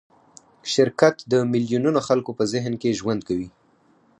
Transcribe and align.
شرکت 0.73 1.15
د 1.31 1.33
میلیونونو 1.51 1.99
خلکو 2.07 2.31
په 2.37 2.43
ذهن 2.53 2.73
کې 2.81 2.97
ژوند 2.99 3.21
کوي. 3.29 3.49